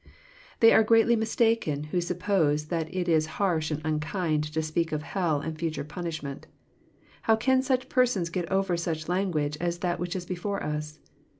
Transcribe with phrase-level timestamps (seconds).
[0.61, 5.03] Thiy are greatly mistaken who suppose that it is harsh and unkind to speak of
[5.03, 6.47] hell and future punishment.
[7.29, 10.99] How can such persons get over such language as that which is before us?